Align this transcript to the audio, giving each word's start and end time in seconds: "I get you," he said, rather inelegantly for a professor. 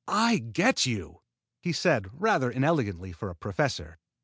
"I 0.07 0.39
get 0.39 0.87
you," 0.87 1.21
he 1.59 1.71
said, 1.71 2.07
rather 2.11 2.49
inelegantly 2.49 3.11
for 3.11 3.29
a 3.29 3.35
professor. 3.35 3.99